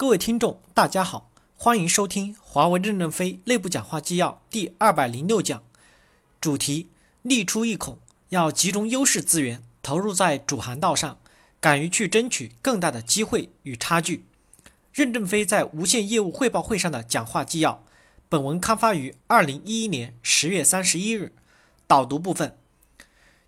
[0.00, 5.62] 各位听众，大家好，欢迎收听华为任正非内部讲话纪要第二百零六讲，
[6.40, 6.88] 主题：
[7.20, 7.98] 力出一孔，
[8.30, 11.18] 要集中优势资源投入在主航道上，
[11.60, 14.24] 敢于去争取更大的机会与差距。
[14.94, 17.84] 任正非在无线业务汇报会上的讲话纪要，
[18.30, 21.34] 本文刊发于二零一一年十月三十一日。
[21.86, 22.56] 导读部分：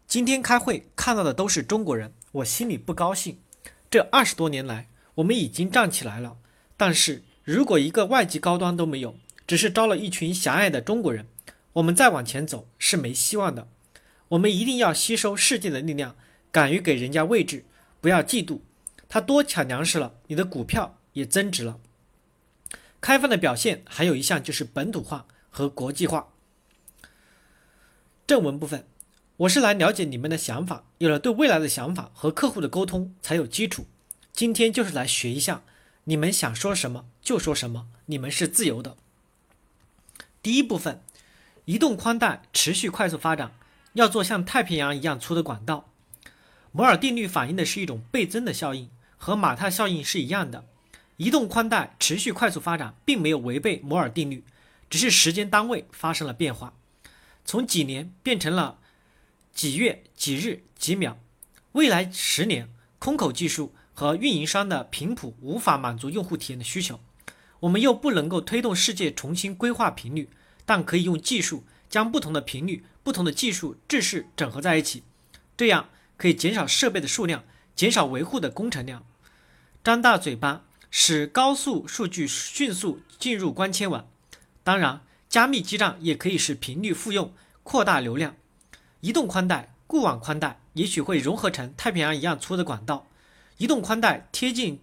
[0.06, 3.38] 今天开会看到的都是中国人，我心里不高兴。
[3.90, 6.36] 这二十多年来，我们已经站起来了。
[6.82, 9.14] 但是如果一个外籍高端都没有，
[9.46, 11.28] 只是招了一群狭隘的中国人，
[11.74, 13.68] 我们再往前走是没希望的。
[14.30, 16.16] 我们一定要吸收世界的力量，
[16.50, 17.64] 敢于给人家位置，
[18.00, 18.58] 不要嫉妒
[19.08, 21.78] 他多抢粮食了，你的股票也增值了。
[23.00, 26.32] 开放的表现还有一项就是本土化和国际化。
[28.26, 28.84] 正文部分，
[29.36, 33.86] 我是来了解你们的想法，有了对未来的想法和客户的沟通才有基础。
[34.32, 35.62] 今天就是来学一下。
[36.04, 38.96] 你们想说什么就说什么，你们是自由的。
[40.42, 41.00] 第一部分，
[41.66, 43.52] 移动宽带持续快速发展，
[43.92, 45.88] 要做像太平洋一样粗的管道。
[46.72, 50.64] 摩尔定律反映的是一种倍增的效应，和马太效应是一样的。
[51.18, 54.42] 移动宽带持续快速发展，并没有违背摩尔定律，
[54.90, 56.74] 只是时间单位发生了变化，
[57.44, 58.80] 从几年变成了
[59.54, 61.16] 几月、几日、几秒。
[61.72, 63.72] 未来十年，空口技术。
[64.02, 66.98] 和运营商的频谱无法满足用户体验的需求，
[67.60, 70.28] 我们又不能够推动世界重新规划频率，
[70.66, 75.04] 但可以用技术将不同的频率、不同的技术制式整合在一起，
[75.56, 77.44] 这样可以减少设备的数量，
[77.76, 79.04] 减少维护的工程量。
[79.84, 84.08] 张大嘴巴，使高速数据迅速进入光纤网。
[84.64, 88.34] 当然，加密基站也可以使频率复用，扩大流量。
[89.00, 93.06] 移动宽带、固网宽带也许会融合成太平洋一样粗的管道。
[93.62, 94.80] 移动宽带贴近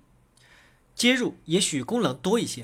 [0.96, 2.64] 接入，也许功能多一些；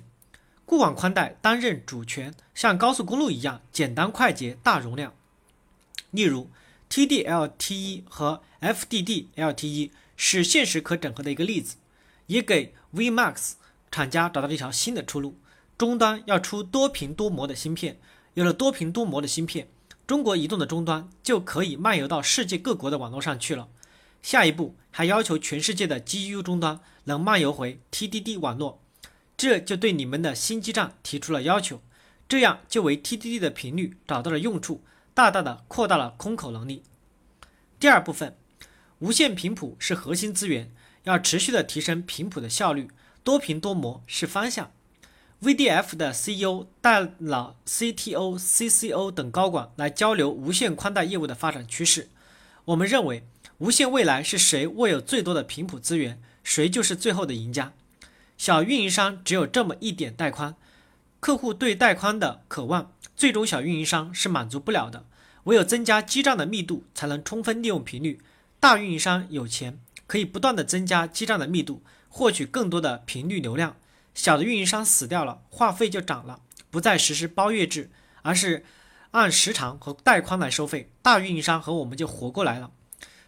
[0.66, 5.14] 固网宽带担任主权，像高速公路一样简单快捷、大容量。
[6.12, 6.50] 例如
[6.90, 11.76] ，TD-LTE 和 FDD-LTE 是现实可整合的一个例子，
[12.28, 13.56] 也给 VMAX
[13.92, 15.38] 厂家找到了一条新的出路。
[15.78, 18.00] 终端要出多频多模的芯片，
[18.36, 19.68] 有了多频多模的芯片，
[20.08, 23.68] 中国移动的终端就可以漫游到世界各国的网络上去了。
[24.26, 28.82] 下一步还要求全世界的 GU 终端能漫游回 TDD 网络，
[29.38, 31.80] 这就对你们的新基站提出了要求，
[32.28, 36.82] 这样就为 TDD 的频率找到了用处，大大的扩大了空口能力。
[37.80, 38.36] 第二部分，
[38.98, 40.72] 无线频谱是核心资源，
[41.04, 42.90] 要持续的提升频谱的效率，
[43.24, 44.72] 多频多模是方向。
[45.44, 52.10] VDF 的 CEO 带了 CTO、CCO 等高管来交流无线宽带业务的发展趋势，
[52.66, 53.28] 我们认为。
[53.60, 57.72] 无线未来是谁握有最多的频谱资源，谁就是最后的赢家。
[58.38, 60.56] 小运营商只有这么一点带宽，
[61.22, 65.06] 客户对带宽的渴望，最终小运营商是满足不了的。
[65.46, 68.20] 唯有增加基站的密度，才能充分利用频率。
[68.60, 73.78] 大运营商有钱，可以不断的增加基站的密度，获取更多的频率流量。
[74.14, 77.90] 小的运营商死掉了，话费就涨了，不再实施包月制，
[78.22, 78.66] 而是
[79.12, 80.90] 按时长和带宽来收费。
[81.02, 82.72] 大运营商和我们就活过来了。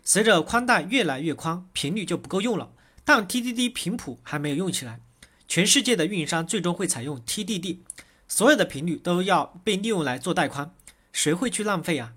[0.10, 2.72] 随着宽带越来越宽，频率就不够用了。
[3.04, 5.02] 但 TDD 频谱还没有用起来，
[5.50, 7.80] 全世界的运营商最终会采用 TDD，
[8.26, 10.74] 所有的频率都要被利用来做带宽，
[11.12, 12.14] 谁会去浪费啊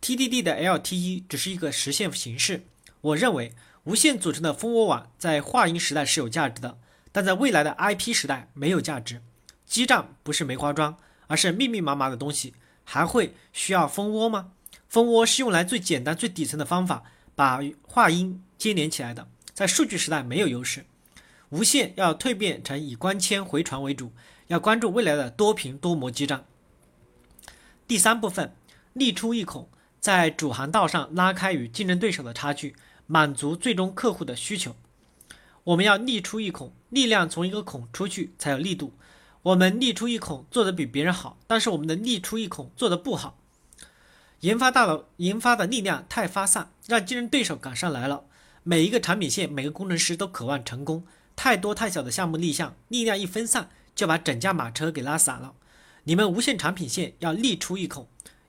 [0.00, 2.64] ？TDD 的 LTE 只是一个实现形式。
[3.02, 3.52] 我认为
[3.82, 6.78] 无线组成的蜂窝网在话音时代是有价值的，
[7.12, 9.20] 但在未来的 IP 时代没有价值。
[9.66, 10.96] 基站不是梅花桩，
[11.26, 12.54] 而是密密麻麻的东西，
[12.84, 14.52] 还会需要蜂窝吗？
[14.88, 17.04] 蜂窝是用来最简单、最底层的方法。
[17.34, 20.84] 把话音接连起来的，在数据时代没有优势。
[21.50, 24.12] 无线要蜕变成以光纤回传为主，
[24.48, 26.44] 要关注未来的多频多模基站。
[27.86, 28.54] 第三部分，
[28.92, 29.68] 力出一孔，
[30.00, 32.74] 在主航道上拉开与竞争对手的差距，
[33.06, 34.74] 满足最终客户的需求。
[35.64, 38.92] 我们要力出一孔，力量从一个孔出去才有力度。
[39.42, 43.38] 我们力出一孔做得比别人好，但是我们的力出一孔做得不好。
[44.44, 48.24] 研发大佬研发的力量太发散，让竞争对手赶上来了。
[48.62, 51.06] 每一个产品线，每个工程师都渴望成功。
[51.34, 55.54] 太多太小的项目立项，力量一分散，就把整架马车给拉散了。
[56.02, 58.06] 你们无线产品线要力出一孔，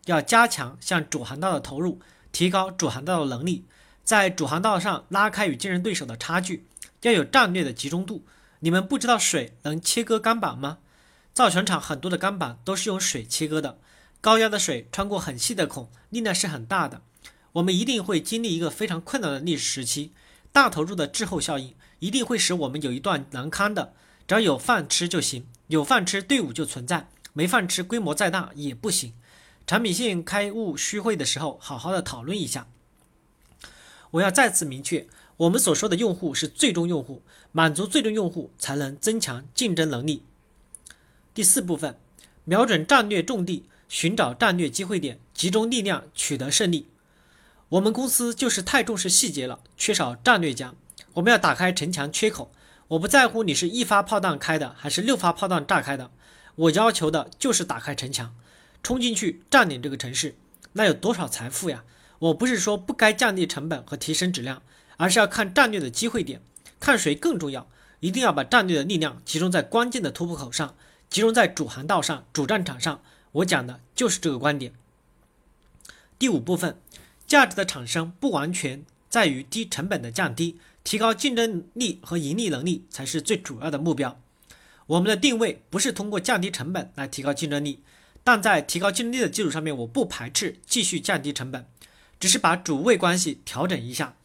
[0.08, 2.02] 要加强向主航道的投入，
[2.34, 3.64] 提高主航道的能力，
[4.04, 6.68] 在主航道上拉开与竞争对手的差距。
[7.04, 8.26] 要有战略的集中度。
[8.60, 10.80] 你们不知道水能切割钢板吗？
[11.34, 13.80] 造船厂很多的钢板都是用水切割的。
[14.26, 17.04] 高压的水穿过很细的孔，力量是很大的。
[17.52, 20.14] 我们一定会经历一个非常困难的历史时期，
[20.52, 23.94] 大投入的滞后效应一定会使我们有一段难堪的
[24.28, 29.14] 只要有饭吃就行，有饭吃队伍就存在，没饭吃规模再大也不行。
[29.68, 32.68] 产品线开务虚会的时候，好好的讨论一下。
[34.10, 35.06] 我要再次明确，
[35.38, 40.24] 我们所说的用户是最终用户，满足最终用户才能增强竞争能力。
[41.36, 42.00] 第四部分，
[42.44, 46.88] 瞄准战略重地，寻找战略机会点，集中力量取得胜利。
[47.70, 50.74] 我们公司就是太重视细节了，缺少战略家。
[51.14, 52.52] 我们要打开城墙缺口。
[52.90, 56.12] 我不在乎你是一发炮弹开的还是六发炮弹炸开的，
[56.56, 58.36] 我要求的就是打开城墙，
[58.84, 60.36] 冲进去占领这个城市。
[60.74, 61.84] 那有多少财富呀？
[62.20, 64.62] 我不是说不该降低成本和提升质量，
[64.98, 66.42] 而是要看战略的机会点，
[66.80, 67.68] 看谁更重要。
[68.02, 70.76] 一定要把战略的力量集中在关键的突破口上，
[71.10, 73.02] 集中在主航道上、主战场上。
[73.36, 74.74] 我讲的就是这个观点。
[76.18, 76.78] 第五部分，
[77.28, 80.60] 价值的产生不完全在于低成本的降低。
[80.86, 84.22] 提高竞争力和盈利能力才是最主要的目标。
[84.86, 87.82] 我们的定位不是通过降低成本来提高竞争力，
[88.24, 91.66] 但在提高竞争力的基础上面，我不排斥继续降低成本，
[92.20, 94.16] 只是把主谓关系调整一下。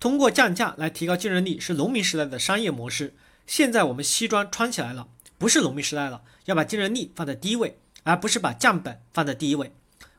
[0.00, 3.14] 通过降价来提高竞争力是农民时代的商业模式。
[3.46, 5.06] 现在我们西装穿起来了，
[5.38, 9.70] 不是农民时代了，要把竞争力放在第一位，而不是把降本放在第一位。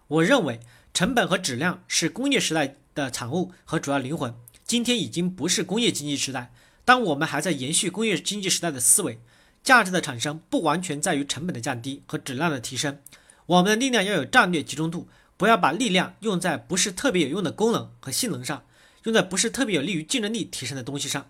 [0.07, 0.59] 我认为
[0.93, 4.35] 成本和质量是工业时代的产物和主要灵魂。
[4.63, 6.51] 今天已经不是工业经济时代，
[6.85, 9.19] 当我们还在延续工业经济时代的思维，
[9.63, 12.99] 价值的产生不完全在于成本的降低和质量的提升。
[13.47, 18.63] 我们的力量要有战略集中度，不要把力量用在不是特别有用的功能和性能上，
[19.05, 21.27] 用在不是特别有利于竞争力提升的东西上。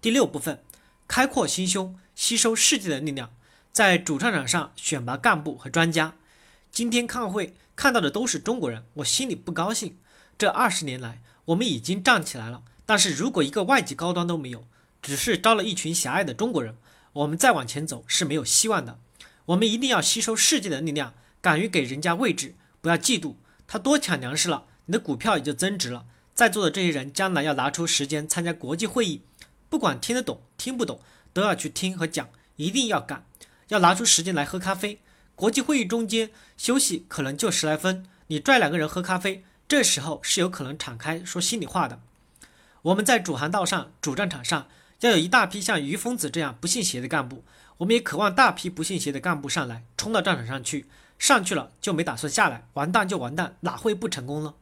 [0.00, 0.62] 第六部分，
[1.08, 3.34] 开阔心胸，吸收世界的力量，
[3.74, 6.14] 在主战场上选拔干部和专家。
[6.70, 9.98] 今天看会看到的都是中国人，我心里不高兴。
[10.38, 11.20] 这二十年来。
[11.46, 14.64] 我们已经站起来了，但是如果一个外籍高端都没有，
[15.02, 16.76] 只是招了一群狭隘的中国人，
[17.12, 18.98] 我们再往前走是没有希望的。
[19.46, 21.12] 我们一定要吸收世界的力量，
[21.42, 23.34] 敢于给人家位置，不要嫉妒
[23.66, 26.06] 他多抢粮食了，你的股票也就增值了。
[26.32, 29.20] 在座的这些人将来要拿出时间参加国际会议，
[29.68, 31.00] 不管听得懂听不懂，
[31.34, 33.26] 都要去听和讲，一定要干，
[33.68, 35.00] 要拿出时间来喝咖啡。
[35.34, 39.44] 国际会议中间休息可能就十来分，你拽两个人喝咖啡。
[39.66, 42.00] 这时候是有可能敞开说心里话的。
[42.82, 44.68] 我们在主航道上、主战场上，
[45.00, 47.42] 要有一大批像于疯子这样不信邪的干部。
[47.78, 50.86] 我们也渴望大批不信邪的干部上来，冲到战场上去。
[51.18, 54.54] 上去了就没打算下来，完蛋就完蛋，哪会不成功呢？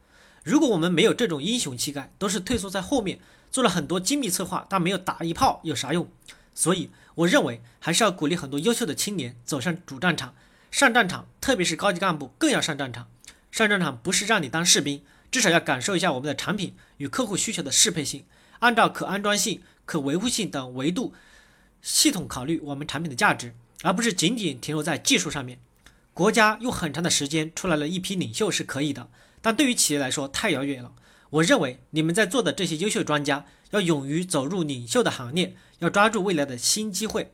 [0.43, 3.19] 如果我们没有这种英雄气概，都是退缩在后面，
[3.51, 6.07] 做了很多精密策划，但没有打一炮，有啥用？
[6.55, 10.35] 所以，我认为还是要鼓励很多优秀的青年走上主战场，
[10.69, 13.07] 上战场，特别是高级干部更要上战场。
[13.51, 18.25] 上战场不是让你当士兵，至少要感受一下我们的产品与客户需求的适配性，
[18.59, 21.13] 按照可安装性、可维护性等维度
[21.81, 23.53] 系统考虑我们产品的价值，
[23.83, 25.59] 而不是仅仅停留在技术上面。
[26.13, 29.09] 国家用很长的时间出来了一批领袖是可以的，
[29.41, 30.93] 但对于企业来说太遥远了。
[31.31, 37.33] 我认为你们在座的这些优秀专家要勇于走入领袖的行列，要抓住未来的新机会。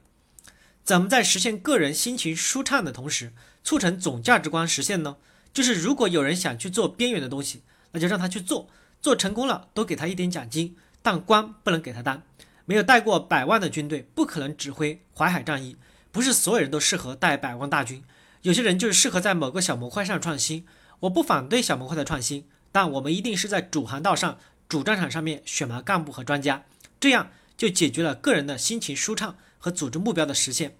[0.84, 3.34] 怎么在实现个人心情舒畅的同时，
[3.64, 5.18] 促成总价值观实现呢？
[5.54, 8.70] 就是如果有人想去做边缘的东西，那就让他去做，
[9.02, 12.24] 做成功了多给他一点奖金，但官不能给他当。
[12.66, 15.76] 没有带过百万的军队，不可能指挥淮海战役。
[16.12, 18.04] 不是所有人都适合带百万大军，
[18.44, 20.66] 有些人就是适合在某个小模块上创新。
[21.02, 24.40] 我不反对小模块的创新，但我们一定是在主航道上、
[24.70, 26.64] 主战场上面选拔干部和专家，
[27.00, 30.78] 这样就解决了个人的心情舒畅和组织目标的实现。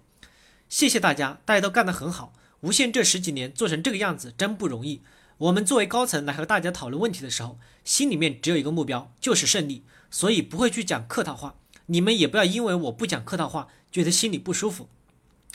[0.68, 2.32] 谢谢大家，大家都干得很好。
[2.60, 5.02] 无限这十几年做成这个样子真不容易。
[5.38, 11.56] 我们作为高层来和大家讨论问题的时候，心里面只有一个目标，就是胜利，所以不会去讲客套话。
[11.86, 14.88] 你们也不要因为我不讲客套话，觉得心里不舒服。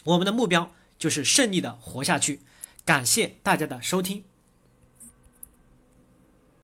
[0.04, 2.42] 我们的目标就是胜利的活下去。
[2.84, 4.26] 感谢大家的收听。